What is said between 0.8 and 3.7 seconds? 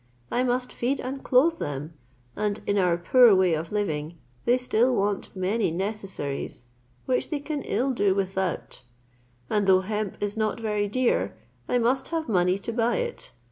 and clothe them, and in our poor way